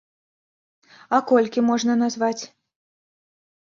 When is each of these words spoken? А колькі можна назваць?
А 1.17 1.21
колькі 1.31 1.59
можна 1.69 1.99
назваць? 2.03 2.41